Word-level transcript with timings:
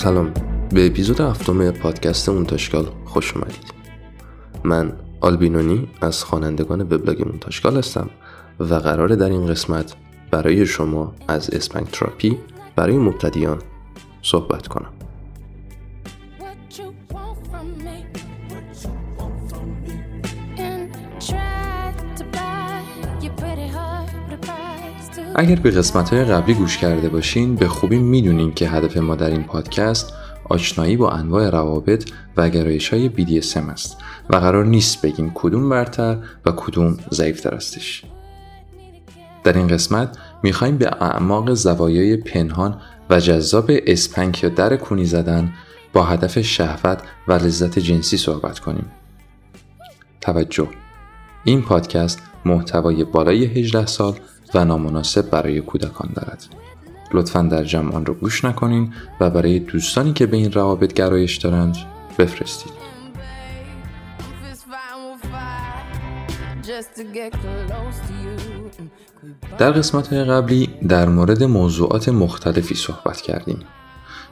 سلام. 0.00 0.30
به 0.74 0.86
اپیزود 0.86 1.20
هفتم 1.20 1.70
پادکست 1.70 2.28
مونتاشکال 2.28 2.86
خوش 3.04 3.36
اومدید. 3.36 3.74
من 4.64 4.92
آلبینونی 5.20 5.88
از 6.00 6.24
خوانندگان 6.24 6.80
وبلاگ 6.80 7.28
مونتاشکال 7.28 7.76
هستم 7.76 8.10
و 8.60 8.74
قراره 8.74 9.16
در 9.16 9.28
این 9.28 9.46
قسمت 9.46 9.94
برای 10.30 10.66
شما 10.66 11.14
از 11.28 11.50
spank 11.50 11.87
therapy 11.87 12.38
برای 12.76 12.98
مبتدیان 12.98 13.58
صحبت 14.22 14.68
کنم. 14.68 14.99
اگر 25.34 25.56
به 25.56 25.70
قسمت 25.70 26.12
های 26.12 26.24
قبلی 26.24 26.54
گوش 26.54 26.78
کرده 26.78 27.08
باشین 27.08 27.54
به 27.54 27.68
خوبی 27.68 27.98
می‌دونین 27.98 28.54
که 28.54 28.68
هدف 28.68 28.96
ما 28.96 29.14
در 29.14 29.30
این 29.30 29.42
پادکست 29.42 30.12
آشنایی 30.44 30.96
با 30.96 31.10
انواع 31.10 31.50
روابط 31.50 32.10
و 32.36 32.48
گرایش 32.50 32.88
های 32.88 33.10
BDSM 33.10 33.68
است 33.68 33.96
و 34.30 34.36
قرار 34.36 34.64
نیست 34.64 35.02
بگیم 35.02 35.32
کدوم 35.34 35.68
برتر 35.68 36.18
و 36.46 36.52
کدوم 36.56 36.98
ضعیفتر 37.10 37.54
استش. 37.54 38.04
در 39.44 39.56
این 39.56 39.68
قسمت 39.68 40.18
می‌خوایم 40.42 40.78
به 40.78 40.86
اعماق 40.86 41.54
زوایای 41.54 42.16
پنهان 42.16 42.80
و 43.10 43.20
جذاب 43.20 43.70
اسپنک 43.86 44.42
یا 44.42 44.48
در 44.48 44.76
کونی 44.76 45.04
زدن 45.04 45.52
با 45.92 46.04
هدف 46.04 46.40
شهوت 46.40 47.02
و 47.28 47.32
لذت 47.32 47.78
جنسی 47.78 48.16
صحبت 48.16 48.58
کنیم. 48.58 48.90
توجه 50.20 50.68
این 51.44 51.62
پادکست 51.62 52.22
محتوای 52.44 53.04
بالای 53.04 53.44
18 53.44 53.86
سال 53.86 54.14
و 54.54 54.64
نامناسب 54.64 55.30
برای 55.30 55.60
کودکان 55.60 56.10
دارد. 56.14 56.44
لطفا 57.12 57.42
در 57.42 57.64
جمع 57.64 57.94
آن 57.94 58.06
را 58.06 58.14
گوش 58.14 58.44
نکنین 58.44 58.94
و 59.20 59.30
برای 59.30 59.58
دوستانی 59.58 60.12
که 60.12 60.26
به 60.26 60.36
این 60.36 60.52
روابط 60.52 60.92
گرایش 60.92 61.36
دارند 61.36 61.76
بفرستید. 62.18 62.72
در 69.58 69.70
قسمت 69.70 70.12
قبلی 70.12 70.68
در 70.88 71.08
مورد 71.08 71.42
موضوعات 71.42 72.08
مختلفی 72.08 72.74
صحبت 72.74 73.20
کردیم. 73.20 73.58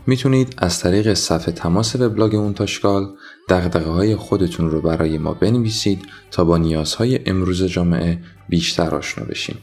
می‌تونید 0.06 0.55
از 0.58 0.80
طریق 0.80 1.14
صفحه 1.14 1.53
تماس 1.53 1.97
وبلاگ 1.97 2.34
اونتاشکال 2.34 3.14
دغدغه 3.48 3.91
های 3.91 4.16
خودتون 4.16 4.70
رو 4.70 4.80
برای 4.80 5.19
ما 5.19 5.34
بنویسید 5.34 6.06
تا 6.30 6.44
با 6.44 6.58
نیازهای 6.58 7.20
امروز 7.27 7.64
جامعه 7.64 8.19
بیشتر 8.48 8.94
آشنا 8.94 9.25
بشیم. 9.25 9.58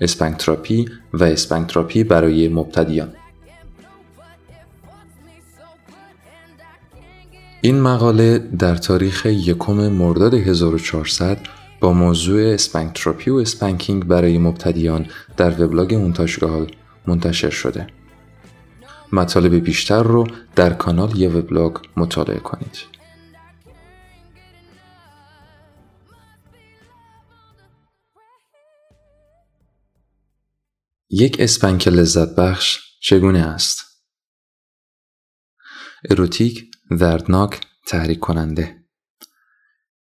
spank 0.00 0.37
therapy 0.37 0.88
و 1.12 1.24
spank 1.24 1.57
therapy 1.57 2.04
برای 2.04 2.48
مبتدیان 2.48 3.12
این 7.60 7.80
مقاله 7.80 8.38
در 8.38 8.76
تاریخ 8.76 9.26
یکم 9.26 9.88
مرداد 9.88 10.34
1400 10.34 11.38
با 11.80 11.92
موضوع 11.92 12.52
spank 12.54 12.86
therapy 12.86 13.30
و 13.30 13.34
spanking 13.34 14.04
برای 14.04 14.38
مبتدیان 14.38 15.06
در 15.36 15.64
وبلاگ 15.64 15.94
مونتاژگال 15.94 16.70
منتشر 17.06 17.50
شده. 17.50 17.86
مطالب 19.12 19.54
بیشتر 19.54 20.02
رو 20.02 20.26
در 20.56 20.72
کانال 20.72 21.16
یا 21.16 21.28
وبلاگ 21.28 21.76
مطالعه 21.96 22.38
کنید. 22.38 22.97
یک 31.10 31.40
spank 31.40 31.88
لذت 31.88 32.34
بخش 32.36 32.78
چگونه 33.00 33.38
است؟ 33.38 33.80
اروتیک، 36.10 36.70
دردناک، 37.00 37.60
تحریک 37.86 38.20
کننده 38.20 38.84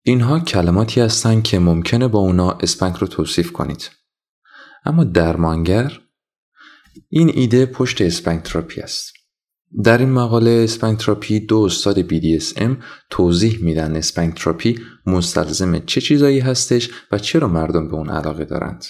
اینها 0.03 0.41
کلماتی 0.41 1.01
هستند 1.01 1.43
که 1.43 1.59
ممکنه 1.59 2.09
با 2.09 2.19
اونا 2.19 2.51
spank 2.51 2.97
رو 2.97 3.07
توصیف 3.07 3.53
کنید. 3.53 3.91
اما 4.85 5.05
درمانگر 5.05 6.01
این 7.09 7.31
ایده 7.35 7.67
پشت 7.67 8.03
spank 8.03 8.43
therapy 8.43 8.81
است. 8.81 9.13
در 9.85 9.99
این 9.99 10.11
مقاله 10.11 10.51
spank 10.51 10.99
therapy 10.99 11.41
دو 11.41 11.59
استاد 11.59 12.09
BDSM 12.09 12.83
توضیح 13.11 13.59
میدن 13.63 13.97
spank 13.97 14.43
therapy 14.43 14.81
مستلزم 15.07 15.79
چه 15.79 16.01
چیزایی 16.01 16.41
هستش 16.41 16.91
و 17.13 17.19
چرا 17.19 17.49
مردم 17.49 17.89
به 17.89 17.95
اون 17.95 18.11
علاقه 18.11 18.45
دارند. 18.45 18.85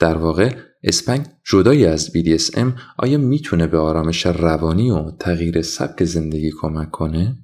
در 0.00 0.16
واقع 0.18 0.56
spank 0.82 1.26
جدایی 1.44 1.86
از 1.86 2.10
BDSM 2.16 2.80
آیا 2.98 3.18
می‌تونه 3.18 3.66
به 3.66 3.78
آرامش 3.78 4.26
روانی 4.26 4.90
و 4.90 5.10
تغییر 5.10 5.62
سبک 5.62 6.04
زندگی 6.04 6.52
کمک 6.60 6.90
کنه؟ 6.90 7.36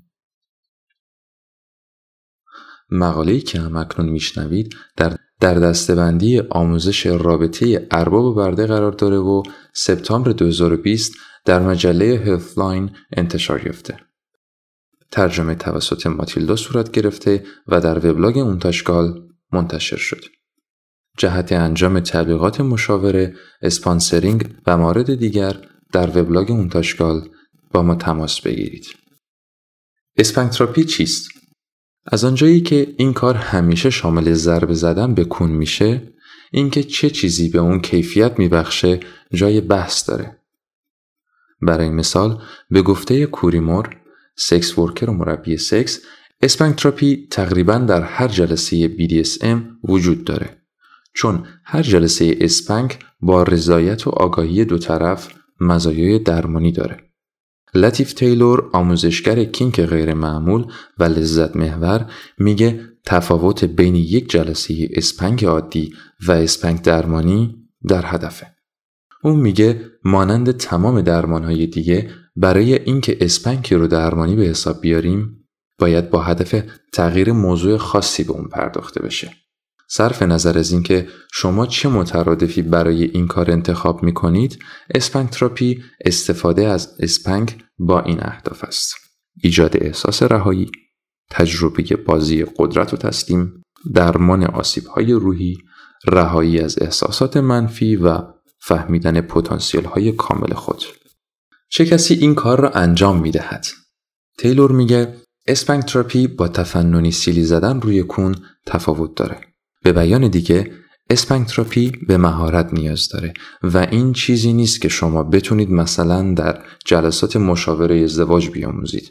مقاله‌ای 2.90 3.40
که 3.40 3.60
هم 3.60 3.76
اکنون 3.76 4.08
میشنوید 4.08 4.74
در 4.96 5.16
در 5.40 5.54
دسته‌بندی 5.54 6.40
آموزش 6.40 7.06
رابطه 7.06 7.88
ارباب 7.90 8.24
و 8.24 8.34
برده 8.34 8.66
قرار 8.66 8.92
داره 8.92 9.16
و 9.16 9.42
سپتامبر 9.72 10.32
2020 10.32 11.12
در 11.44 11.62
مجله 11.62 12.22
Healthline 12.26 12.90
انتشار 13.12 13.66
یافته. 13.66 13.96
ترجمه 15.10 15.54
توسط 15.54 16.06
ماتیلدا 16.06 16.56
صورت 16.56 16.90
گرفته 16.90 17.44
و 17.66 17.80
در 17.80 17.98
وبلاگ 17.98 18.38
اونتاشگال 18.38 19.28
منتشر 19.52 19.96
شد. 19.96 20.35
جهت 21.16 21.52
انجام 21.52 22.00
تبلیغات 22.00 22.60
مشاوره، 22.60 23.34
sponsoring 23.62 24.54
و 24.66 24.76
مورد 24.76 25.14
دیگر 25.14 25.56
در 25.92 26.18
وبلاگ 26.18 26.52
اونتاشگال 26.52 27.28
با 27.72 27.82
ما 27.82 27.94
تماس 27.94 28.40
بگیرید. 28.40 28.86
spank 30.16 30.45
therapy 30.45 30.84
چیست؟ 30.84 31.28
از 32.06 32.24
آنجایی 32.24 32.60
که 32.60 32.94
این 32.98 33.12
کار 33.12 33.34
همیشه 33.34 33.90
شامل 33.90 34.32
ضربه 34.32 34.74
زدن 34.74 35.14
به 35.14 35.24
کون 35.24 35.50
میشه، 35.50 36.12
اینکه 36.52 36.82
چه 36.82 37.10
چیزی 37.10 37.48
به 37.48 37.58
اون 37.58 37.80
کیفیت 37.80 38.38
میبخشه 38.38 39.00
جای 39.34 39.60
بحث 39.60 40.08
داره. 40.08 40.38
برای 41.62 41.90
مثال 41.90 42.42
به 42.70 42.82
گفته 42.82 43.26
کوریمور، 43.26 43.96
sex 44.36 44.78
worker 44.78 45.10
و 45.10 45.12
مربی 45.12 45.56
سکس، 45.56 46.00
spank 46.42 46.78
therapy 46.78 47.28
تقریبا 47.30 47.78
در 47.78 48.02
هر 48.02 48.28
جلسه 48.28 48.88
BDSM 48.88 49.58
وجود 49.88 50.24
داره. 50.24 50.55
چون 51.16 51.46
هر 51.64 51.82
جلسه 51.82 52.36
spank 52.40 52.98
با 53.20 53.42
رضایت 53.42 54.06
و 54.06 54.10
آگاهی 54.10 54.64
دو 54.64 54.78
طرف 54.78 55.28
مزایای 55.60 56.18
درمانی 56.18 56.72
داره. 56.72 56.96
لطیف 57.74 58.12
تیلور 58.12 58.70
آموزشگر 58.72 59.44
kink 59.44 59.80
غیر 59.80 60.14
معمول 60.14 60.66
و 60.98 61.04
لذت 61.04 61.56
محور 61.56 62.10
میگه 62.38 62.80
تفاوت 63.04 63.64
بین 63.64 63.94
یک 63.94 64.30
جلسه 64.30 64.88
spank 64.92 65.44
عادی 65.44 65.92
و 66.26 66.32
spank 66.32 66.82
درمانی 66.82 67.56
در 67.88 68.02
هدفه. 68.04 68.46
اون 69.22 69.36
میگه 69.36 69.90
مانند 70.04 70.50
تمام 70.50 71.00
درمانهای 71.00 71.66
دیگه 71.66 72.10
برای 72.36 72.74
اینکه 72.74 73.16
spank 73.20 73.65
ی 73.65 73.74
رو 73.74 73.86
درمانی 73.86 74.36
به 74.36 74.42
حساب 74.42 74.80
بیاریم 74.80 75.48
باید 75.78 76.10
با 76.10 76.22
هدف 76.22 76.62
تغییر 76.92 77.32
موضوع 77.32 77.76
خاصی 77.76 78.24
به 78.24 78.32
اون 78.32 78.48
پرداخته 78.48 79.02
بشه. 79.02 79.45
صرف 79.88 80.22
نظر 80.22 80.58
از 80.58 80.70
اینکه 80.70 81.08
شما 81.32 81.66
چه 81.66 81.88
مترادفی 81.88 82.62
برای 82.62 83.04
این 83.04 83.26
کار 83.26 83.50
انتخاب 83.50 84.02
می 84.02 84.14
کنید، 84.14 84.58
spank 84.94 85.30
therapy 85.30 85.84
استفاده 86.04 86.66
از 86.66 86.96
spank 87.00 87.64
با 87.78 88.00
این 88.00 88.18
اهداف 88.22 88.64
است. 88.64 88.94
ایجاد 89.42 89.76
احساس 89.80 90.22
رهایی، 90.22 90.70
تجربه 91.30 91.96
بازی 91.96 92.44
قدرت 92.56 92.94
و 92.94 92.96
تسلیم، 92.96 93.62
درمان 93.94 94.44
آسیب 94.44 94.86
های 94.86 95.12
روحی، 95.12 95.58
رهایی 96.06 96.60
از 96.60 96.82
احساسات 96.82 97.36
منفی 97.36 97.96
و 97.96 98.18
فهمیدن 98.60 99.20
پتانسیل 99.20 99.84
های 99.84 100.12
کامل 100.12 100.54
خود. 100.54 100.84
چه 101.68 101.86
کسی 101.86 102.14
این 102.14 102.34
کار 102.34 102.60
را 102.60 102.70
انجام 102.70 103.20
می 103.20 103.30
دهد؟ 103.30 103.66
تیلور 104.38 104.72
میگه 104.72 105.14
spank 105.46 105.82
therapy 105.82 106.26
با 106.26 106.48
تفننی 106.48 107.12
سیلی 107.12 107.44
زدن 107.44 107.80
روی 107.80 108.02
کون 108.02 108.34
تفاوت 108.66 109.14
داره. 109.14 109.40
به 109.86 109.92
بیان 109.92 110.28
دیگه 110.28 110.70
spank 111.10 111.44
therapy 111.44 111.92
به 112.06 112.18
مهارت 112.18 112.74
نیاز 112.74 113.08
داره 113.08 113.32
و 113.62 113.78
این 113.90 114.12
چیزی 114.12 114.52
نیست 114.52 114.80
که 114.80 114.88
شما 114.88 115.22
بتونید 115.22 115.70
مثلا 115.70 116.34
در 116.34 116.58
جلسات 116.84 117.36
مشاوره 117.36 117.96
ازدواج 117.96 118.50
بیاموزید. 118.50 119.10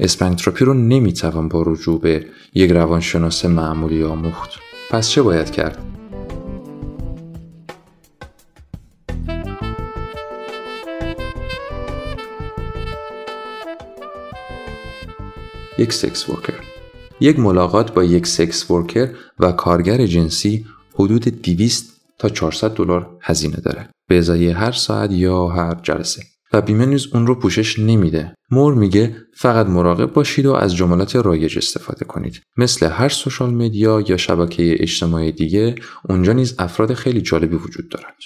spank 0.00 0.27
therapy 0.27 0.64
رو 0.64 0.74
نمی‌توان 0.74 1.48
با 1.48 1.62
رجوع 1.66 2.00
به 2.00 2.26
یک 2.54 2.70
روانشناس 2.70 3.44
معمولی 3.44 4.02
آموخت. 4.02 4.50
پس 4.90 5.10
چه 5.10 5.22
باید 5.22 5.50
کرد؟ 5.50 5.78
یک 15.78 15.92
sex 15.92 16.28
worker 16.28 16.65
یک 17.20 17.38
ملاقات 17.38 17.94
با 17.94 18.04
یک 18.04 18.26
سکس 18.26 18.70
ورکر 18.70 19.08
و 19.38 19.52
کارگر 19.52 20.06
جنسی 20.06 20.66
حدود 20.94 21.24
200 21.24 22.00
تا 22.18 22.28
400 22.28 22.70
دلار 22.70 23.18
هزینه 23.22 23.56
داره 23.56 23.88
به 24.08 24.18
ازای 24.18 24.50
هر 24.50 24.72
ساعت 24.72 25.12
یا 25.12 25.46
هر 25.46 25.74
جلسه 25.82 26.22
و 26.52 26.60
بیمه 26.60 26.86
نیز 26.86 27.06
اون 27.12 27.26
رو 27.26 27.34
پوشش 27.34 27.78
نمیده. 27.78 28.34
مور 28.50 28.74
میگه 28.74 29.16
فقط 29.36 29.66
مراقب 29.66 30.12
باشید 30.12 30.46
و 30.46 30.52
از 30.52 30.76
جملات 30.76 31.16
رایج 31.16 31.58
استفاده 31.58 32.04
کنید. 32.04 32.40
مثل 32.56 32.86
هر 32.86 33.08
سوشال 33.08 33.54
مدیا 33.54 34.04
یا 34.08 34.16
شبکه 34.16 34.76
اجتماعی 34.82 35.32
دیگه 35.32 35.74
اونجا 36.08 36.32
نیز 36.32 36.54
افراد 36.58 36.94
خیلی 36.94 37.20
جالبی 37.20 37.56
وجود 37.56 37.88
دارند. 37.90 38.16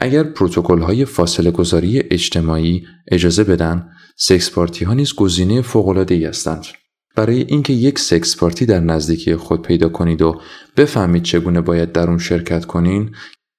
اگر 0.00 0.22
پروتکل 0.22 0.80
های 0.80 1.04
فاصله 1.04 1.50
گذاری 1.50 1.98
اجتماعی 2.10 2.86
اجازه 3.08 3.44
بدن، 3.44 3.88
سکس 4.16 4.50
پارتی 4.50 4.84
ها 4.84 4.94
نیز 4.94 5.14
گزینه 5.14 5.62
فوق 5.62 5.88
العاده 5.88 6.28
هستند. 6.28 6.66
برای 7.14 7.40
اینکه 7.40 7.72
یک 7.72 7.98
سکس 7.98 8.36
پارتی 8.36 8.66
در 8.66 8.80
نزدیکی 8.80 9.36
خود 9.36 9.62
پیدا 9.62 9.88
کنید 9.88 10.22
و 10.22 10.40
بفهمید 10.76 11.22
چگونه 11.22 11.60
باید 11.60 11.92
در 11.92 12.08
اون 12.08 12.18
شرکت 12.18 12.64
کنین 12.64 13.14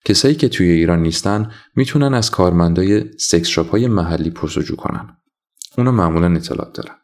کسایی 0.06 0.36
که 0.36 0.50
توی 0.50 0.70
ایران 0.70 1.02
نیستن 1.02 1.52
می‌تونن 1.76 2.14
از 2.14 2.32
کارمندای 2.32 3.04
سکس 3.18 3.48
شاپ 3.48 3.72
های 3.72 3.88
محلی 3.88 4.30
پرسجو 4.30 4.76
کنن. 4.76 5.18
اونا 5.78 5.92
معمولا 5.92 6.36
اطلاعات 6.36 6.74
دارن. 6.74 6.96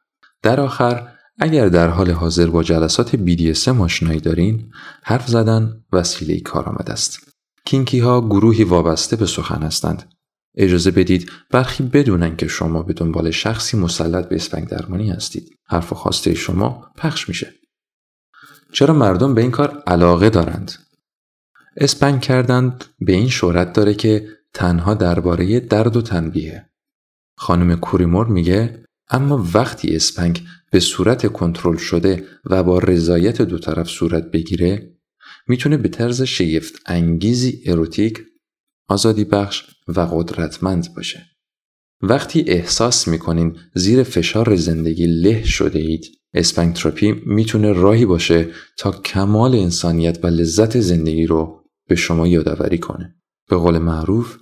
در 0.44 0.59
آخر 0.59 1.07
اگر 1.39 1.69
در 1.69 1.88
حال 1.88 2.12
حاضر 2.12 2.48
با 2.48 2.63
جلسات 2.63 3.15
BDSM 3.15 3.81
آشنایی 3.81 4.19
دارین، 4.19 4.71
حرف 5.04 5.27
زدن 5.27 5.83
وسیله 5.94 6.39
کارآمد 6.39 6.89
است. 6.92 7.19
کینکی 7.65 8.00
ها 8.00 8.21
گروهی 8.21 8.63
وابسته 8.63 9.15
به 9.15 9.25
سخن 9.25 9.62
هستند. 9.63 10.13
اجازه 10.56 10.92
بدید 10.92 11.31
برخی 11.50 11.83
بدونن 11.83 12.36
که 12.36 12.48
شما 12.48 12.83
به 12.83 12.94
دنبال 12.94 13.31
شخصی 13.31 13.77
مسلط 13.77 14.30
به 14.30 14.36
spank 14.35 14.68
درمانی 14.68 15.09
هستید. 15.09 15.50
حرف 15.65 15.92
و 15.92 15.95
خواسته 15.95 16.33
شما 16.33 16.92
پخش 16.98 17.30
میشه. 17.30 17.53
چرا 18.71 18.94
مردم 18.94 19.33
به 19.33 19.42
این 19.42 19.51
کار 19.51 19.83
علاقه 19.88 20.30
دارند؟ 20.30 20.71
spank 21.77 22.21
کردن 22.21 22.80
به 23.00 23.13
این 23.13 23.30
شهرت 23.30 23.74
داره 23.74 23.94
که 23.94 24.27
تنها 24.53 24.94
درباره 24.94 25.59
درد 25.59 25.98
و 25.98 26.01
تنبیهه. 26.01 26.69
خانم 27.38 27.75
کوریمور 27.75 28.27
میگه 28.27 28.86
اما 29.09 29.47
وقتی 29.54 29.95
spank 29.95 30.44
به 30.71 30.80
صورت 30.80 31.27
کنترل 31.27 31.77
شده 31.77 32.27
و 32.45 32.63
با 32.63 32.80
رضایت 32.80 33.42
دو 33.42 33.59
طرف 33.59 33.89
صورت 33.89 34.31
بگیره 34.31 34.97
می‌تونه 35.47 35.77
به 35.77 35.89
طرز 35.89 36.21
شگفت 36.21 36.75
انگیزی 36.86 37.62
اروتیک 37.65 38.25
آزادی 38.91 39.23
بخش 39.23 39.63
و 39.88 39.99
قدرتمند 40.11 40.95
باشه. 40.95 41.25
وقتی 42.01 42.43
احساس 42.47 43.07
می‌کنین 43.07 43.57
زیر 43.75 44.03
فشار 44.03 44.55
زندگی 44.55 45.07
له 45.07 45.43
شده 45.43 45.79
اید 45.79 46.05
spank 46.33 46.66
therapy 46.66 47.12
می‌تونه 47.25 47.71
راهی 47.71 48.05
باشه 48.05 48.47
تا 48.77 48.91
کمال 48.91 49.55
انسانیت 49.55 50.19
و 50.23 50.27
لذت 50.27 50.79
زندگی 50.79 51.25
رو 51.25 51.63
به 51.88 51.95
شما 51.95 52.27
یادآوری 52.27 52.77
کنه. 52.77 53.15
به 53.49 53.55
قول 53.55 53.77
معروف 53.77 54.38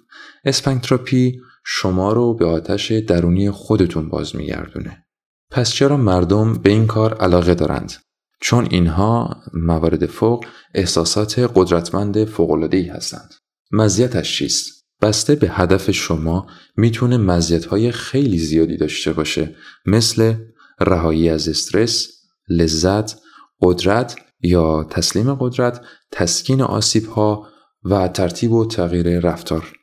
spank 0.46 0.85
therapy 0.85 1.40
شما 1.66 2.13
رو 2.13 2.34
به 2.34 2.45
آتش 2.45 2.92
درونی 2.92 3.52
خودتون 3.52 4.10
باز 4.10 4.36
میگردونه. 4.36 5.06
پس 5.52 5.72
چرا 5.72 5.98
مردم 5.98 6.54
به 6.54 6.69
این 6.69 6.88
کار 6.88 7.13
علاقه 7.13 7.56
دارند؟ 7.56 7.94
چون 8.42 8.68
اینها 8.72 9.38
موارد 9.54 10.06
فوق 10.06 10.45
احساسات 10.74 11.40
قدرتمند 11.56 12.25
فوق‌العاده‌ای 12.25 12.88
هستند. 12.88 13.34
مزیتش 13.71 14.38
چیست؟ 14.38 14.86
بسته 15.01 15.36
به 15.36 15.50
هدف 15.50 15.92
شما 15.92 16.48
می‌تونه 16.77 17.18
مزیت‌های 17.18 17.92
خیلی 17.92 18.38
زیادی 18.38 18.77
داشته 18.77 19.13
باشه 19.13 19.56
مثل 19.86 20.33
رهایی 20.81 21.30
از 21.30 21.50
استرس، 21.50 22.07
لذت، 22.50 23.18
قدرت 23.62 24.16
یا 24.42 24.83
تسلیم 24.83 25.33
قدرت، 25.33 25.81
تسکین 26.12 26.62
آسیب 26.62 27.06
ها 27.06 27.48
و 27.83 28.07
ترتیب 28.07 28.51
و 28.51 28.66
تغییر 28.66 29.19
رفتار. 29.19 29.74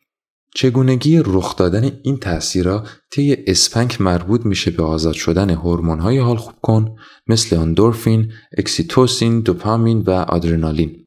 چگونگی 0.54 1.22
رخ 1.24 1.56
دادن 1.56 2.00
این 2.02 2.16
تأثیرها 2.16 2.84
طی 3.10 3.36
اسپنک 3.46 4.00
مربوط 4.00 4.46
میشه 4.46 4.70
به 4.70 4.82
آزاد 4.82 5.14
شدن 5.14 5.50
های 5.50 6.18
حال 6.18 6.36
خوب 6.36 6.54
کن 6.62 6.96
مثل 7.26 7.56
اندورفین، 7.56 8.32
اکسیتوسین، 8.58 9.40
دوپامین 9.40 10.00
و 10.00 10.10
آدرنالین. 10.10 11.04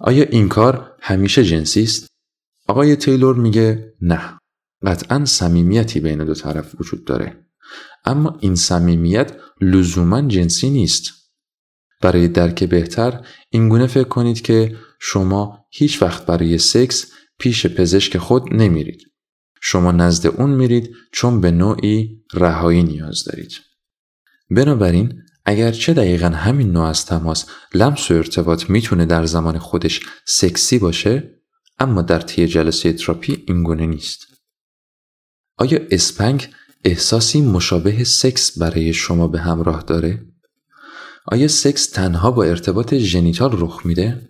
آیا 0.00 0.24
این 0.24 0.48
کار 0.48 0.92
همیشه 1.00 1.44
جنسی 1.44 1.82
است؟ 1.82 2.09
آقای 2.70 2.96
تیلور 2.96 3.36
میگه 3.36 3.94
نه. 4.00 4.38
قطعا 4.86 5.24
صمیمیتی 5.24 6.00
بین 6.00 6.24
دو 6.24 6.34
طرف 6.34 6.80
وجود 6.80 7.04
داره. 7.04 7.46
اما 8.04 8.38
این 8.40 8.54
صمیمیت 8.54 9.36
لزوما 9.60 10.22
جنسی 10.22 10.70
نیست. 10.70 11.10
برای 12.02 12.28
درک 12.28 12.64
بهتر 12.64 13.26
اینگونه 13.50 13.86
فکر 13.86 14.08
کنید 14.08 14.40
که 14.40 14.76
شما 15.00 15.66
هیچ 15.70 16.02
وقت 16.02 16.26
برای 16.26 16.58
سکس 16.58 17.12
پیش 17.38 17.66
پزشک 17.66 18.18
خود 18.18 18.54
نمیرید. 18.54 19.02
شما 19.60 19.92
نزد 19.92 20.26
اون 20.26 20.50
میرید 20.50 20.94
چون 21.12 21.40
به 21.40 21.50
نوعی 21.50 22.24
رهایی 22.34 22.82
نیاز 22.82 23.24
دارید. 23.24 23.52
بنابراین 24.50 25.22
چه 25.72 25.94
دقیقا 25.94 26.28
همین 26.28 26.72
نوع 26.72 26.84
از 26.84 27.06
تماس 27.06 27.46
لمس 27.74 28.10
و 28.10 28.14
ارتباط 28.14 28.70
می‌تونه 28.70 29.06
در 29.06 29.24
زمان 29.24 29.58
خودش 29.58 30.00
سکسی 30.26 30.78
باشه 30.78 31.39
اما 31.80 32.02
در 32.02 32.20
طی 32.20 32.46
جلسه 32.46 32.92
تراپی 32.92 33.44
اینگونه 33.46 33.86
نیست. 33.86 34.26
آیا 35.58 35.78
spank 35.90 36.48
احساسی 36.84 37.40
مشابه 37.40 38.04
سکس 38.04 38.58
برای 38.58 38.92
شما 38.92 39.28
به 39.28 39.40
همراه 39.40 39.82
داره؟ 39.82 40.26
آیا 41.26 41.48
سکس 41.48 41.90
تنها 41.90 42.30
با 42.30 42.44
ارتباط 42.44 42.94
genital 42.94 43.50
رخ 43.52 43.86
میده؟ 43.86 44.28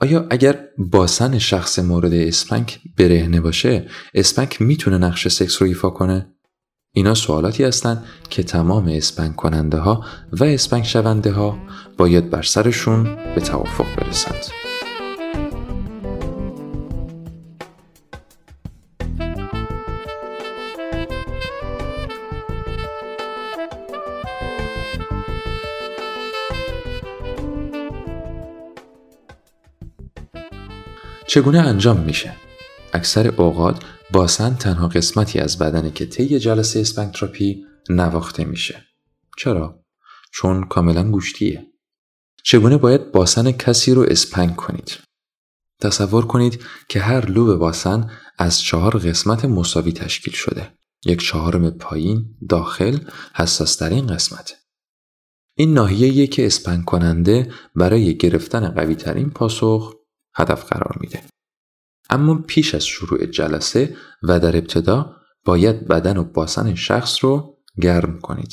آیا 0.00 0.26
اگر 0.30 0.68
باسن 0.78 1.38
شخص 1.38 1.78
مورد 1.78 2.12
spank 2.12 2.80
برهنه 2.98 3.40
باشه 3.40 3.88
spank 4.14 4.62
می‌تونه 4.62 4.98
نقش 4.98 5.28
سکس 5.28 5.62
رو 5.62 5.68
ایفا 5.68 5.90
کنه؟ 5.90 6.34
اینا 6.94 7.14
سوالاتی 7.14 7.64
هستند 7.64 8.04
که 8.30 8.42
تمام 8.42 8.88
spank 8.88 9.36
کننده 9.36 9.78
ها 9.78 10.04
و 10.32 10.44
spank 10.44 10.86
شونده 10.86 11.32
ها 11.32 11.58
باید 11.98 12.30
بر 12.30 12.42
سرشون 12.42 13.04
به 13.34 13.40
توافق 13.40 13.96
برسند. 13.96 14.61
چگونه 31.32 31.58
انجام 31.58 32.00
میشه؟ 32.00 32.36
اکثر 32.92 33.28
اوقات 33.28 33.84
باسن 34.10 34.54
تنها 34.54 34.88
قسمتی 34.88 35.38
از 35.38 35.58
بدنه 35.58 35.90
که 35.90 36.06
طی 36.06 36.38
جلسه 36.38 36.80
spank 36.80 37.15
therapy 37.15 37.64
نواخته 37.90 38.44
میشه. 38.44 38.84
چرا؟ 39.38 39.84
چون 40.32 40.64
کاملا 40.64 41.10
گوشتیه. 41.10 41.66
چگونه 42.44 42.76
باید 42.76 43.12
باسن 43.12 43.52
کسی 43.52 43.94
رو 43.94 44.02
spank 44.08 44.56
کنید؟ 44.56 44.98
تصور 45.80 46.26
کنید 46.26 46.60
که 46.88 47.00
هر 47.00 47.26
لوب 47.26 47.56
باسن 47.56 48.10
از 48.38 48.60
چهار 48.60 48.98
قسمت 48.98 49.44
مساوی 49.44 49.92
تشکیل 49.92 50.34
شده. 50.34 50.68
یک 51.04 51.20
چهارم 51.20 51.70
پایین 51.70 52.24
داخل 52.48 52.98
حساسترین 53.34 54.06
قسمته. 54.06 54.56
این 55.56 55.74
ناحیه 55.74 56.26
که 56.26 56.46
spank 56.46 56.84
کننده 56.84 57.52
برای 57.74 58.16
گرفتن 58.16 58.68
قوی 58.68 58.94
ترین 58.94 59.30
پاسخ 59.30 60.01
هدف 60.34 60.64
قرار 60.64 60.96
میده. 61.00 61.22
اما 62.10 62.34
پیش 62.46 62.74
از 62.74 62.86
شروع 62.86 63.26
جلسه 63.26 63.96
و 64.22 64.40
در 64.40 64.56
ابتدا 64.56 65.16
باید 65.44 65.88
بدن 65.88 66.16
و 66.16 66.24
باسن 66.24 66.74
شخص 66.74 67.24
رو 67.24 67.58
گرم 67.82 68.20
کنید. 68.20 68.52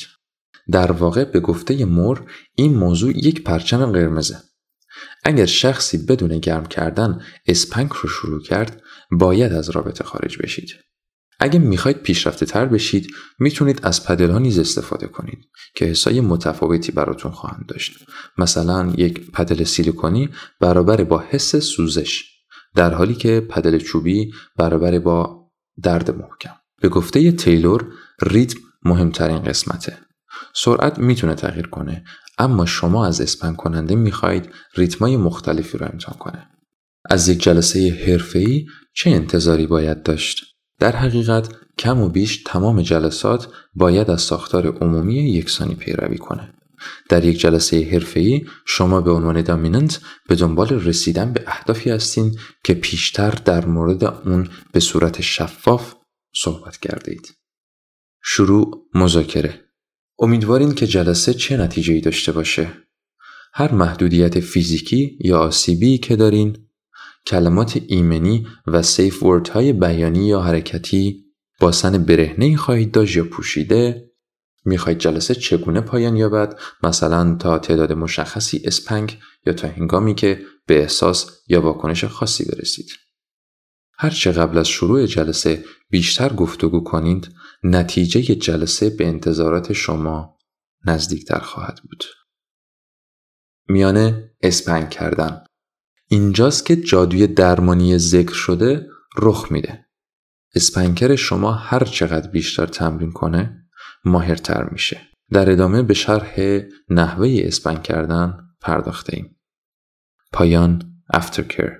در 0.71 0.91
واقع 0.91 1.23
به 1.23 1.39
گفته 1.39 1.85
مور 1.85 2.31
این 2.55 2.77
موضوع 2.77 3.17
یک 3.17 3.43
پرچم 3.43 3.91
قرمزه. 3.91 4.37
اگر 5.23 5.45
شخصی 5.45 6.05
بدون 6.05 6.37
گرم 6.37 6.65
کردن 6.65 7.21
اسپنک 7.47 7.91
رو 7.91 8.09
شروع 8.09 8.41
کرد 8.41 8.81
باید 9.11 9.53
از 9.53 9.69
رابطه 9.69 10.03
خارج 10.03 10.37
بشید. 10.37 10.69
اگه 11.39 11.59
می‌خواید 11.59 11.97
پیشرفته 11.97 12.45
تر 12.45 12.65
بشید 12.65 13.11
می‌تونید 13.39 13.79
از 13.83 14.05
پدل 14.05 14.29
ها 14.29 14.39
نیز 14.39 14.59
استفاده 14.59 15.07
کنید 15.07 15.39
که 15.75 15.85
حسای 15.85 16.21
متفاوتی 16.21 16.91
براتون 16.91 17.31
خواهند 17.31 17.65
داشت. 17.67 18.05
مثلا 18.37 18.93
یک 18.97 19.31
پدل 19.31 19.63
سیلیکونی 19.63 20.29
برابر 20.59 21.03
با 21.03 21.23
حس 21.29 21.55
سوزش 21.55 22.23
در 22.75 22.93
حالی 22.93 23.13
که 23.13 23.47
پدل 23.49 23.77
چوبی 23.77 24.31
برابر 24.57 24.99
با 24.99 25.49
درد 25.83 26.11
محکم. 26.11 26.55
به 26.81 26.89
گفته 26.89 27.31
تیلور 27.31 27.87
ریتم 28.21 28.59
مهمترین 28.83 29.39
قسمته. 29.39 29.97
سرعت 30.55 30.99
می‌تونه 30.99 31.35
تغییر 31.35 31.67
کنه 31.67 32.03
اما 32.37 32.65
شما 32.65 33.05
از 33.05 33.21
اسپن 33.21 33.53
کننده 33.53 33.95
می‌خواهید 33.95 34.49
ریتمای 34.75 35.17
مختلفی 35.17 35.77
رو 35.77 35.85
امتحان 35.91 36.17
کنه. 36.17 36.47
از 37.09 37.29
یک 37.29 37.43
جلسه 37.43 38.03
حرفه‌ای 38.07 38.65
چه 38.93 39.09
انتظاری 39.09 39.67
باید 39.67 40.03
داشت؟ 40.03 40.48
در 40.79 40.95
حقیقت 40.95 41.55
کم 41.79 42.01
و 42.01 42.09
بیش 42.09 42.43
تمام 42.45 42.81
جلسات 42.81 43.47
باید 43.73 44.09
از 44.09 44.21
ساختار 44.21 44.67
عمومی 44.67 45.15
یکسانی 45.15 45.75
پیروی 45.75 46.17
کنه. 46.17 46.53
در 47.09 47.25
یک 47.25 47.39
جلسه 47.39 47.89
حرفه‌ای 47.91 48.45
شما 48.65 49.01
به 49.01 49.11
عنوان 49.11 49.41
دامیننت 49.41 49.99
به 50.29 50.35
دنبال 50.35 50.69
رسیدن 50.69 51.33
به 51.33 51.43
اهدافی 51.47 51.89
هستین 51.89 52.35
که 52.63 52.73
پیشتر 52.73 53.31
در 53.31 53.65
مورد 53.65 54.03
اون 54.03 54.49
به 54.71 54.79
صورت 54.79 55.21
شفاف 55.21 55.93
صحبت 56.35 56.77
کردید. 56.77 57.33
شروع 58.23 58.87
مذاکره 58.95 59.61
امیدوارین 60.19 60.73
که 60.73 60.87
جلسه 60.87 61.33
چه 61.33 61.57
نتیجه 61.57 61.93
ای 61.93 62.01
داشته 62.01 62.31
باشه. 62.31 62.73
هر 63.53 63.71
محدودیت 63.71 64.39
فیزیکی 64.39 65.17
یا 65.19 65.39
آسیبی 65.39 65.97
که 65.97 66.15
دارین 66.15 66.68
کلمات 67.27 67.81
ایمنی 67.87 68.47
و 68.67 68.81
سیف 68.81 69.23
ورد 69.23 69.47
های 69.47 69.73
بیانی 69.73 70.27
یا 70.27 70.41
حرکتی 70.41 71.25
با 71.59 71.71
سن 71.71 72.03
برهنه 72.03 72.57
خواهید 72.57 72.91
داشت 72.91 73.15
یا 73.15 73.23
پوشیده 73.23 74.09
می‌خواهید 74.65 74.99
جلسه 74.99 75.35
چگونه 75.35 75.81
پایان 75.81 76.15
یابد؟ 76.15 76.59
مثلا 76.83 77.35
تا 77.35 77.59
تعداد 77.59 77.93
مشخصی 77.93 78.61
اسپنگ 78.65 79.19
یا 79.45 79.53
تا 79.53 79.67
هنگامی 79.67 80.15
که 80.15 80.41
به 80.65 80.79
احساس 80.79 81.41
یا 81.47 81.61
واکنش 81.61 82.05
خاصی 82.05 82.45
برسید. 82.45 82.89
هرچه 83.93 84.31
قبل 84.31 84.57
از 84.57 84.67
شروع 84.67 85.05
جلسه 85.05 85.65
بیشتر 85.89 86.33
گفتگو 86.33 86.83
کنید 86.83 87.33
نتیجه 87.63 88.35
جلسه 88.35 88.89
به 88.89 89.07
انتظارات 89.07 89.73
شما 89.73 90.37
نزدیکتر 90.85 91.39
خواهد 91.39 91.79
بود. 91.83 92.03
میانه 93.69 94.31
اسپنگ 94.41 94.89
کردن. 94.89 95.43
اینجاست 96.11 96.65
که 96.65 96.75
جادوی 96.75 97.27
درمانی 97.27 97.97
ذکر 97.97 98.33
شده 98.33 98.87
رخ 99.17 99.51
میده. 99.51 99.85
اسپنکر 100.55 101.15
شما 101.15 101.51
هر 101.51 101.83
چقدر 101.83 102.29
بیشتر 102.29 102.65
تمرین 102.65 103.11
کنه 103.11 103.67
ماهرتر 104.05 104.69
میشه. 104.71 105.01
در 105.31 105.51
ادامه 105.51 105.83
به 105.83 105.93
شرح 105.93 106.59
نحوه 106.89 107.41
اسپنگ 107.43 107.83
کردن 107.83 108.37
پرداخته 108.61 109.17
ایم. 109.17 109.35
پایان 110.33 111.03
افترکر 111.13 111.77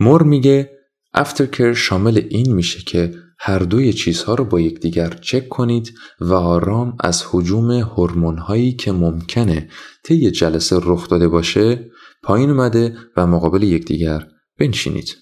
مور 0.00 0.22
میگه 0.22 0.70
افترکر 1.14 1.72
شامل 1.72 2.22
این 2.30 2.54
میشه 2.54 2.80
که 2.80 3.14
هر 3.38 3.58
دوی 3.58 3.92
چیزها 3.92 4.34
رو 4.34 4.44
با 4.44 4.60
یکدیگر 4.60 5.10
چک 5.10 5.48
کنید 5.48 5.94
و 6.20 6.34
آرام 6.34 6.96
از 7.00 7.24
حجوم 7.30 7.70
هورمون 7.70 8.38
هایی 8.38 8.72
که 8.72 8.92
ممکنه 8.92 9.68
طی 10.04 10.30
جلسه 10.30 10.76
رخ 10.82 11.08
داده 11.08 11.28
باشه 11.28 11.90
پایین 12.24 12.50
اومده 12.50 12.96
و 13.16 13.26
مقابل 13.26 13.62
یکدیگر 13.62 14.26
بنشینید. 14.58 15.16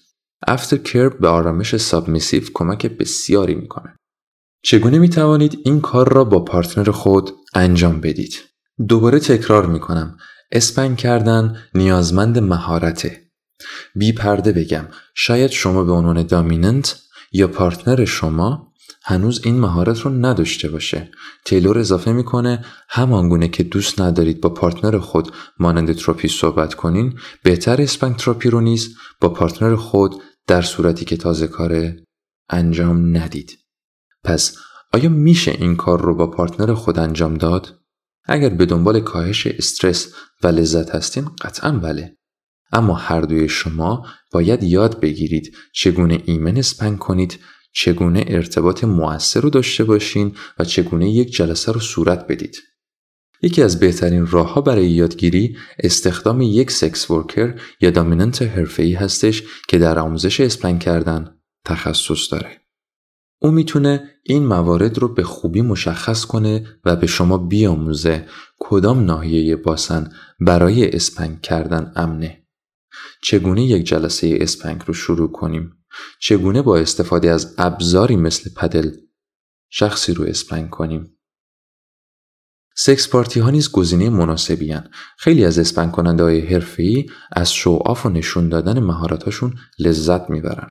aftercare 0.47 1.19
به 1.19 1.27
آرامش 1.27 1.77
submissive 1.77 2.43
کمک 2.53 2.85
بسیاری 2.85 3.55
می‌کنه. 3.55 3.95
چگونه 4.63 4.99
می 4.99 5.09
توانید 5.09 5.59
این 5.65 5.81
کار 5.81 6.13
را 6.13 6.23
با 6.23 6.39
partner 6.39 6.91
خود 6.91 7.31
انجام 7.53 8.01
بدید؟ 8.01 8.33
دوباره 8.87 9.19
تکرار 9.19 9.65
می 9.65 9.79
کنم. 9.79 10.17
spank 10.51 10.97
کردن 10.97 11.57
نیازمند 11.75 12.39
مهارته. 12.39 13.21
بی 13.95 14.11
پرده 14.11 14.51
بگم 14.51 14.87
شاید 15.15 15.51
شما 15.51 15.83
به 15.83 15.91
عنوان 15.91 16.23
dominant 16.23 16.99
یا 17.31 17.47
partner 17.47 18.05
شما 18.05 18.72
هنوز 19.05 19.41
این 19.43 19.59
مهارت 19.59 19.99
رو 19.99 20.11
نداشته 20.11 20.69
باشه. 20.69 21.11
تیلور 21.45 21.79
اضافه 21.79 22.11
می‌کنه 22.11 22.65
همانگونه 22.89 23.47
که 23.47 23.63
دوست 23.63 24.01
ندارید 24.01 24.41
با 24.41 24.49
partner 24.49 24.99
خود 24.99 25.31
مانند 25.59 25.93
تراپی 25.93 26.27
صحبت 26.27 26.73
کنین 26.73 27.19
بهتر 27.43 27.81
spank 27.81 28.15
therapy 28.15 28.49
رو 28.49 28.61
نیز 28.61 28.95
با 29.21 29.29
partner 29.29 29.75
خود 29.75 30.21
در 30.47 30.61
صورتی 30.61 31.05
که 31.05 31.17
تازه 31.17 31.47
کاره 31.47 32.03
انجام 32.49 33.17
ندید. 33.17 33.59
پس 34.23 34.57
آیا 34.93 35.09
میشه 35.09 35.51
این 35.51 35.75
کار 35.75 36.01
رو 36.01 36.15
با 36.15 36.27
partner 36.27 36.73
خود 36.73 36.99
انجام 36.99 37.33
داد؟ 37.33 37.79
اگر 38.25 38.49
به 38.49 38.65
دنبال 38.65 38.99
کاهش 38.99 39.47
استرس 39.47 40.13
و 40.43 40.47
لذت 40.47 40.95
هستین 40.95 41.25
قطعا 41.41 41.71
بله. 41.71 42.17
اما 42.71 42.93
هر 42.93 43.21
دوی 43.21 43.49
شما 43.49 44.05
باید 44.31 44.63
یاد 44.63 44.99
بگیرید 44.99 45.55
چگونه 45.73 46.21
ایمن 46.25 46.57
spank 46.57 46.99
کنید 46.99 47.39
چگونه 47.73 48.25
ارتباط 48.27 48.83
موثر 48.83 49.39
رو 49.39 49.49
داشته 49.49 49.83
باشین 49.83 50.35
و 50.59 50.63
چگونه 50.63 51.09
یک 51.09 51.33
جلسه 51.33 51.71
رو 51.71 51.79
صورت 51.79 52.27
بدید. 52.27 52.57
یکی 53.41 53.61
از 53.61 53.79
بهترین 53.79 54.27
راهها 54.27 54.61
برای 54.61 54.89
یادگیری 54.89 55.57
استخدام 55.79 56.41
یک 56.41 56.71
سکس 56.71 57.11
ورکر 57.11 57.59
یا 57.81 57.89
دامیننت 57.89 58.41
حرفه‌ای 58.41 58.93
هستش 58.93 59.43
که 59.67 59.77
در 59.77 59.99
آموزش 59.99 60.39
اسپنگ 60.39 60.79
کردن 60.79 61.37
تخصص 61.65 62.31
داره. 62.31 62.61
او 63.41 63.51
می‌تونه 63.51 64.09
این 64.23 64.45
موارد 64.45 64.97
رو 64.97 65.13
به 65.13 65.23
خوبی 65.23 65.61
مشخص 65.61 66.25
کنه 66.25 66.67
و 66.85 66.95
به 66.95 67.07
شما 67.07 67.37
بیاموزه 67.37 68.25
کدام 68.59 69.05
ناحیه 69.05 69.55
باسن 69.55 70.11
برای 70.39 70.89
اسپنگ 70.89 71.41
کردن 71.41 71.91
امنه. 71.95 72.43
چگونه 73.23 73.63
یک 73.63 73.83
جلسه 73.83 74.37
اسپنگ 74.41 74.81
رو 74.85 74.93
شروع 74.93 75.31
کنیم 75.31 75.82
چگونه 76.19 76.61
با 76.61 76.77
استفاده 76.77 77.31
از 77.31 77.55
ابزاری 77.57 78.15
مثل 78.15 78.49
پدل 78.57 78.91
شخصی 79.69 80.13
رو 80.13 80.23
spank 80.23 80.69
کنیم 80.69 81.17
sex 82.75 83.09
party 83.09 83.39
ها 83.39 83.49
نیز 83.49 83.71
گزینه 83.71 84.09
مناسبی 84.09 84.71
هن. 84.71 84.89
خیلی 85.17 85.45
از 85.45 85.59
spank 85.59 85.91
کننده 85.91 86.23
های 86.23 86.39
حرفه‌ای 86.39 87.05
از 87.31 87.53
show 87.53 87.83
off 87.83 88.05
و 88.05 88.09
نشون 88.09 88.49
دادن 88.49 88.79
مهارتاشون 88.79 89.55
لذت 89.79 90.29
می‌برن. 90.29 90.69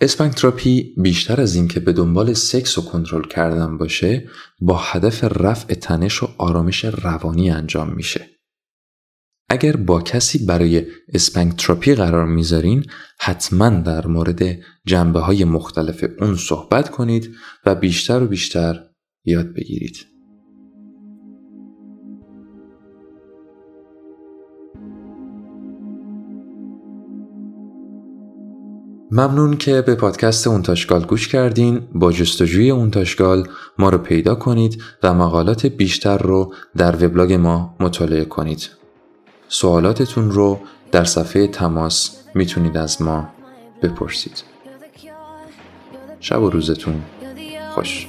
spank 0.00 0.32
therapy 0.32 0.94
بیشتر 0.96 1.40
از 1.40 1.54
اینکه 1.54 1.80
به 1.80 1.92
دنبال 1.92 2.32
سکس 2.32 2.78
و 2.78 2.82
کنترل 2.82 3.28
کردن 3.28 3.78
باشه 3.78 4.28
با 4.60 4.76
هدف 4.76 5.24
رفع 5.24 5.74
تنش 5.74 6.22
و 6.22 6.28
آرامش 6.38 6.84
روانی 6.84 7.50
انجام 7.50 7.92
میشه. 7.94 8.41
اگر 9.52 9.76
با 9.76 10.02
کسی 10.02 10.46
برای 10.46 10.86
spank 11.14 11.47
therapy 11.47 11.94
قرار 11.94 12.26
می‌ذارین 12.26 12.84
حتما 13.20 13.68
در 13.68 14.06
مورد 14.06 14.42
جنبه 14.86 15.20
های 15.20 15.44
مختلف 15.44 16.04
اون 16.20 16.36
صحبت 16.36 16.90
کنید 16.90 17.34
و 17.66 17.74
بیشتر 17.74 18.22
و 18.22 18.26
بیشتر 18.26 18.80
یاد 19.24 19.54
بگیرید. 19.54 19.96
ممنون 29.10 29.56
که 29.56 29.82
به 29.82 29.94
پادکست 29.94 30.46
اونتاشگال 30.46 31.04
گوش 31.04 31.28
کردین 31.28 31.88
با 31.94 32.12
جستجوی 32.12 32.70
اونتاشگال 32.70 33.48
ما 33.78 33.90
رو 33.90 33.98
پیدا 33.98 34.34
کنید 34.34 34.82
و 35.02 35.14
مقالات 35.14 35.66
بیشتر 35.66 36.18
رو 36.18 36.54
در 36.76 37.04
وبلاگ 37.04 37.32
ما 37.32 37.76
مطالعه 37.80 38.24
کنید 38.24 38.81
سوالاتتون 39.52 40.30
رو 40.30 40.60
در 40.92 41.04
صفحه 41.04 41.46
تماس 41.46 42.16
می‌تونید 42.34 42.76
از 42.76 43.02
ما 43.02 43.28
بپرسید. 43.82 44.42
شب 46.20 46.42
و 46.42 46.50
روزتون 46.50 47.02
خوش. 47.74 48.08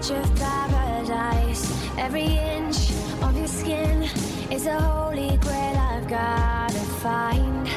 Edge 0.00 0.10
of 0.12 0.36
paradise. 0.36 1.98
Every 1.98 2.24
inch 2.24 2.90
of 3.22 3.36
your 3.36 3.46
skin 3.46 4.02
is 4.50 4.66
a 4.66 4.80
holy 4.80 5.36
grail 5.36 5.76
I've 5.76 6.08
gotta 6.08 6.80
find. 7.02 7.69